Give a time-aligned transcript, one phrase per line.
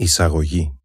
[0.00, 0.78] Εισαγωγή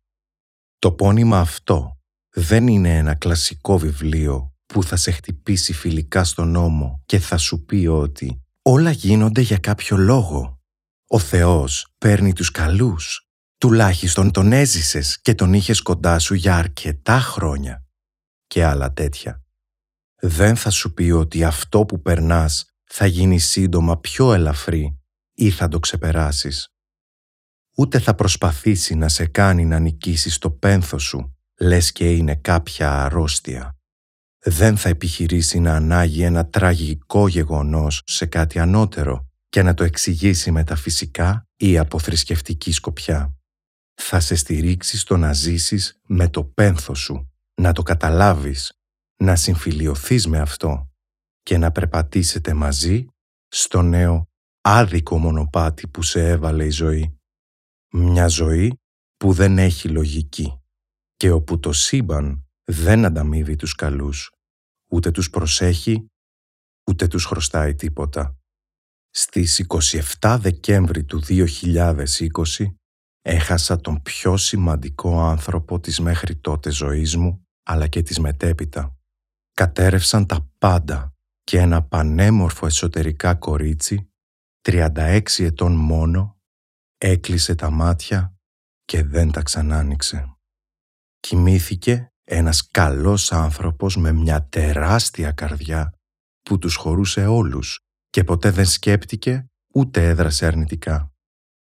[0.79, 1.97] Το πόνημα αυτό
[2.29, 7.65] δεν είναι ένα κλασικό βιβλίο που θα σε χτυπήσει φιλικά στον νόμο και θα σου
[7.65, 10.61] πει ότι όλα γίνονται για κάποιο λόγο.
[11.07, 13.27] Ο Θεός παίρνει τους καλούς.
[13.57, 17.85] Τουλάχιστον τον έζησες και τον είχες κοντά σου για αρκετά χρόνια.
[18.47, 19.43] Και άλλα τέτοια.
[20.21, 24.99] Δεν θα σου πει ότι αυτό που περνάς θα γίνει σύντομα πιο ελαφρύ
[25.33, 26.67] ή θα το ξεπεράσεις
[27.77, 33.03] ούτε θα προσπαθήσει να σε κάνει να νικήσεις το πένθος σου, λες και είναι κάποια
[33.03, 33.77] αρρώστια.
[34.45, 40.51] Δεν θα επιχειρήσει να ανάγει ένα τραγικό γεγονός σε κάτι ανώτερο και να το εξηγήσει
[40.51, 43.35] μεταφυσικά ή από θρησκευτική σκοπιά.
[44.01, 48.73] Θα σε στηρίξει στο να ζήσεις με το πένθος σου, να το καταλάβεις,
[49.23, 50.91] να συμφιλιωθείς με αυτό
[51.43, 53.05] και να περπατήσετε μαζί
[53.47, 54.27] στο νέο
[54.61, 57.17] άδικο μονοπάτι που σε έβαλε η ζωή.
[57.95, 58.79] Μια ζωή
[59.17, 60.61] που δεν έχει λογική
[61.15, 64.31] και όπου το σύμπαν δεν ανταμείβει τους καλούς,
[64.91, 66.11] ούτε τους προσέχει,
[66.89, 68.37] ούτε τους χρωστάει τίποτα.
[69.09, 69.65] Στις
[70.19, 72.05] 27 Δεκέμβρη του 2020
[73.21, 78.97] έχασα τον πιο σημαντικό άνθρωπο της μέχρι τότε ζωής μου, αλλά και της μετέπειτα.
[79.53, 84.11] Κατέρευσαν τα πάντα και ένα πανέμορφο εσωτερικά κορίτσι,
[84.61, 86.37] 36 ετών μόνο,
[87.05, 88.35] έκλεισε τα μάτια
[88.85, 90.37] και δεν τα ξανάνοιξε.
[91.19, 95.93] Κοιμήθηκε ένας καλός άνθρωπος με μια τεράστια καρδιά
[96.41, 101.11] που τους χωρούσε όλους και ποτέ δεν σκέπτηκε ούτε έδρασε αρνητικά.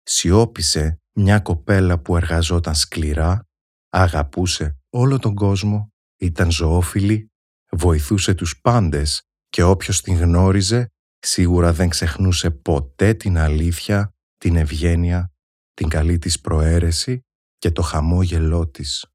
[0.03, 3.45] Σιώπησε μια κοπέλα που εργαζόταν σκληρά,
[3.89, 7.31] αγαπούσε όλο τον κόσμο, ήταν ζωόφιλη,
[7.71, 10.87] βοηθούσε τους πάντες και όποιος την γνώριζε
[11.19, 15.33] σίγουρα δεν ξεχνούσε ποτέ την αλήθεια την ευγένεια,
[15.75, 17.21] την καλή της προαίρεση
[17.59, 19.07] και το χαμόγελό της.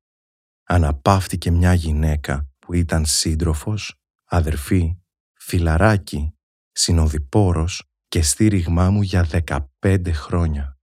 [0.63, 4.97] Αναπαύτηκε μια γυναίκα που ήταν σύντροφος, αδερφή,
[5.33, 6.33] φιλαράκι,
[6.71, 10.77] συνοδοιπόρος και στήριγμά μου για δεκαπέντε χρόνια.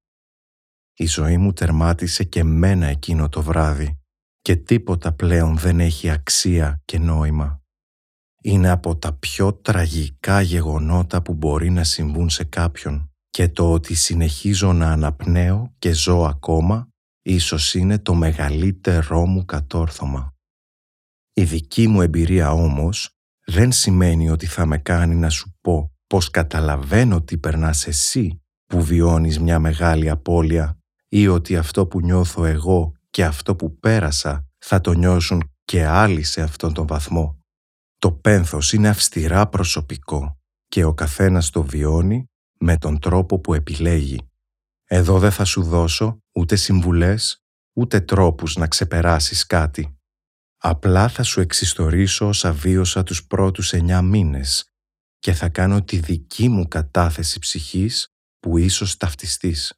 [0.94, 4.00] Η ζωή μου τερμάτισε και μένα εκείνο το βράδυ
[4.40, 7.62] και τίποτα πλέον δεν έχει αξία και νόημα.
[8.42, 13.94] Είναι από τα πιο τραγικά γεγονότα που μπορεί να συμβούν σε κάποιον και το ότι
[13.94, 16.88] συνεχίζω να αναπνέω και ζω ακόμα
[17.22, 20.34] ίσως είναι το μεγαλύτερό μου κατόρθωμα.
[21.32, 23.10] Η δική μου εμπειρία όμως
[23.44, 28.82] δεν σημαίνει ότι θα με κάνει να σου πω πως καταλαβαίνω τι περνάς εσύ που
[28.82, 34.80] βιώνεις μια μεγάλη απώλεια ή ότι αυτό που νιώθω εγώ και αυτό που πέρασα θα
[34.80, 37.38] το νιώσουν και άλλοι σε αυτόν τον βαθμό.
[37.98, 42.29] Το πένθος είναι αυστηρά προσωπικό και ο καθένας το βιώνει
[42.60, 44.30] με τον τρόπο που επιλέγει.
[44.84, 49.98] Εδώ δεν θα σου δώσω ούτε συμβουλές, ούτε τρόπους να ξεπεράσεις κάτι.
[50.56, 54.64] Απλά θα σου εξιστορήσω όσα βίωσα τους πρώτους εννιά μήνες
[55.18, 59.74] και θα κάνω τη δική μου κατάθεση ψυχής που ίσως ταυτιστείς.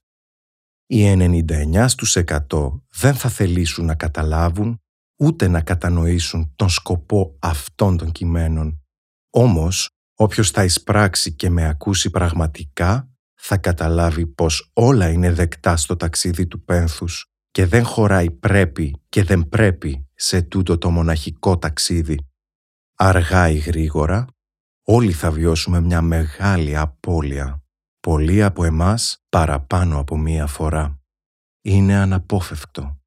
[0.86, 4.80] Οι 99 στους 100 δεν θα θελήσουν να καταλάβουν
[5.18, 8.82] ούτε να κατανοήσουν τον σκοπό αυτών των κειμένων.
[9.30, 9.90] Όμως,
[10.22, 16.46] Όποιος θα εισπράξει και με ακούσει πραγματικά θα καταλάβει πως όλα είναι δεκτά στο ταξίδι
[16.46, 22.26] του πένθους και δεν χωράει πρέπει και δεν πρέπει σε τούτο το μοναχικό ταξίδι.
[22.94, 24.26] Αργά ή γρήγορα
[24.82, 27.64] όλοι θα βιώσουμε μια μεγάλη απώλεια.
[28.00, 31.00] Πολλοί από εμάς παραπάνω από μία φορά.
[31.62, 33.00] Είναι αναπόφευκτο.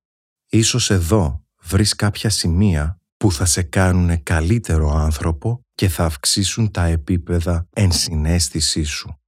[0.50, 6.86] Ίσως εδώ βρεις κάποια σημεία που θα σε κάνουν καλύτερο άνθρωπο και θα αυξήσουν τα
[6.86, 9.20] επίπεδα ενσυναίσθησή σου.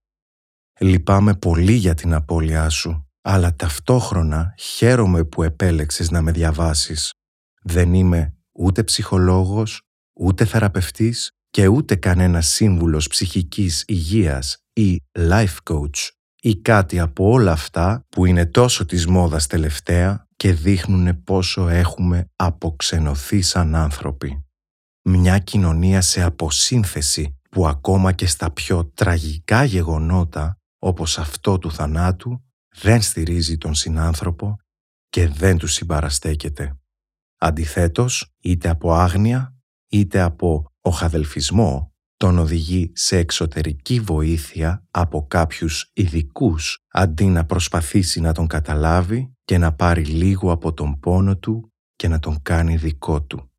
[0.80, 7.14] Λυπάμαι πολύ για την απώλειά σου, αλλά ταυτόχρονα χαίρομαι που επέλεξες να με διαβάσεις.
[7.62, 9.82] Δεν είμαι ούτε ψυχολόγος,
[10.20, 16.10] ούτε θεραπευτής και ούτε κανένας σύμβουλος ψυχικής υγείας ή life coach
[16.42, 22.30] ή κάτι από όλα αυτά που είναι τόσο της μόδας τελευταία και δείχνουν πόσο έχουμε
[22.36, 24.48] αποξενωθεί σαν άνθρωποι
[25.10, 32.44] μια κοινωνία σε αποσύνθεση που ακόμα και στα πιο τραγικά γεγονότα όπως αυτό του θανάτου
[32.76, 34.56] δεν στηρίζει τον συνάνθρωπο
[35.10, 36.80] και δεν του συμπαραστέκεται.
[37.38, 39.56] Αντιθέτως, είτε από άγνοια
[39.90, 48.34] είτε από οχαδελφισμό τον οδηγεί σε εξωτερική βοήθεια από κάποιους ειδικούς αντί να προσπαθήσει να
[48.34, 53.22] τον καταλάβει και να πάρει λίγο από τον πόνο του και να τον κάνει δικό
[53.22, 53.52] του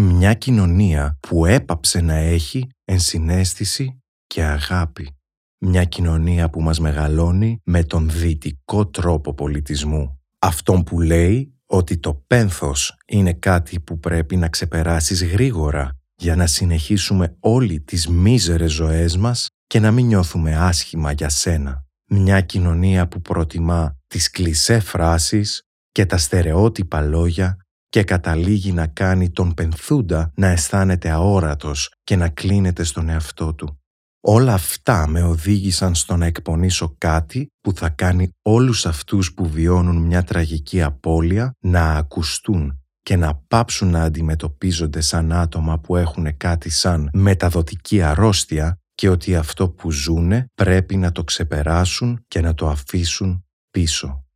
[0.00, 5.16] μια κοινωνία που έπαψε να έχει ενσυναίσθηση και αγάπη.
[5.58, 12.14] Μια κοινωνία που μας μεγαλώνει με τον δυτικό τρόπο πολιτισμού, Αυτόν που λέει ότι το
[12.26, 19.16] πένθος είναι κάτι που πρέπει να ξεπεράσεις γρήγορα για να συνεχίσουμε όλοι τις μίζερες ζωές
[19.16, 21.84] μας και να μην νιώθουμε άσχημα για σένα.
[22.06, 25.62] Μια κοινωνία που προτιμά τις κλισέ φράσεις
[25.92, 27.56] και τα στερεότυπα λόγια
[27.88, 33.80] και καταλήγει να κάνει τον πενθούντα να αισθάνεται αόρατος και να κλείνεται στον εαυτό του.
[34.20, 39.96] Όλα αυτά με οδήγησαν στο να εκπονήσω κάτι που θα κάνει όλους αυτούς που βιώνουν
[39.96, 46.70] μια τραγική απώλεια να ακουστούν και να πάψουν να αντιμετωπίζονται σαν άτομα που έχουν κάτι
[46.70, 52.68] σαν μεταδοτική αρρώστια και ότι αυτό που ζούνε πρέπει να το ξεπεράσουν και να το
[52.68, 53.44] αφήσουν
[53.74, 54.26] πίσω.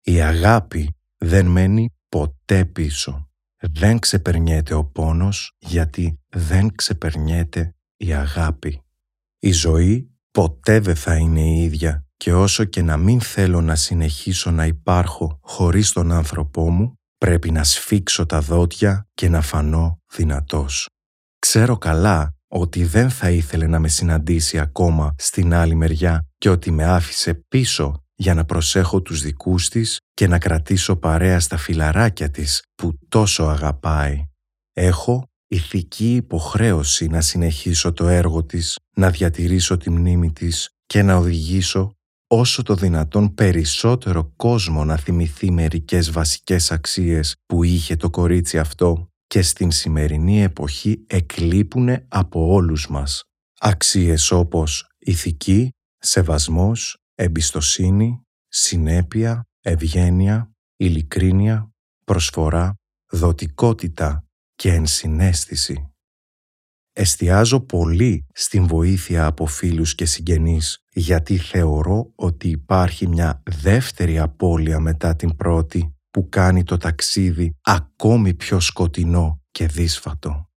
[0.00, 3.28] Η αγάπη δεν μένει ποτέ πίσω.
[3.72, 8.82] Δεν ξεπερνιέται ο πόνος γιατί δεν ξεπερνιέται η αγάπη.
[9.38, 13.74] Η ζωή ποτέ δεν θα είναι η ίδια και όσο και να μην θέλω να
[13.74, 20.02] συνεχίσω να υπάρχω χωρίς τον άνθρωπό μου, πρέπει να σφίξω τα δόντια και να φανώ
[20.16, 20.88] δυνατός.
[21.38, 26.70] Ξέρω καλά ότι δεν θα ήθελε να με συναντήσει ακόμα στην άλλη μεριά και ότι
[26.70, 32.30] με άφησε πίσω για να προσέχω τους δικούς της και να κρατήσω παρέα στα φιλαράκια
[32.30, 34.24] της που τόσο αγαπάει.
[34.72, 41.16] Έχω ηθική υποχρέωση να συνεχίσω το έργο της, να διατηρήσω τη μνήμη της και να
[41.16, 41.92] οδηγήσω
[42.26, 49.10] όσο το δυνατόν περισσότερο κόσμο να θυμηθεί μερικές βασικές αξίες που είχε το κορίτσι αυτό
[49.26, 53.22] και στην σημερινή εποχή εκλείπουνε από όλους μας.
[53.60, 55.68] Αξίες όπως ηθική,
[55.98, 61.70] σεβασμός, εμπιστοσύνη, συνέπεια, ευγένεια, ειλικρίνεια,
[62.04, 62.74] προσφορά,
[63.10, 64.24] δοτικότητα
[64.54, 65.92] και ενσυναίσθηση.
[66.92, 74.80] Εστιάζω πολύ στην βοήθεια από φίλους και συγγενείς γιατί θεωρώ ότι υπάρχει μια δεύτερη απώλεια
[74.80, 80.48] μετά την πρώτη που κάνει το ταξίδι ακόμη πιο σκοτεινό και δύσφατο.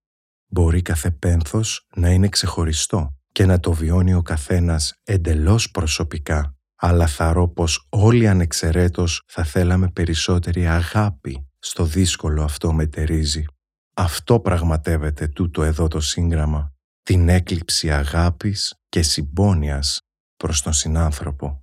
[0.47, 7.07] Μπορεί κάθε πένθος να είναι ξεχωριστό και να το βιώνει ο καθένας εντελώς προσωπικά, αλλά
[7.07, 13.45] θαρώ πως όλοι ανεξαιρέτως θα θέλαμε περισσότερη αγάπη στο δύσκολο αυτό μετερίζει.
[13.93, 20.01] Αυτό πραγματεύεται τούτο εδώ το σύγγραμμα, την έκλειψη αγάπης και συμπόνιας
[20.37, 21.62] προς τον συνάνθρωπο.